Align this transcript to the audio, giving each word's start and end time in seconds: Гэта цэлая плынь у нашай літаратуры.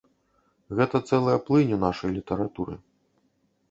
Гэта 0.79 0.95
цэлая 1.11 1.37
плынь 1.51 1.77
у 1.79 1.81
нашай 1.87 2.11
літаратуры. 2.19 2.83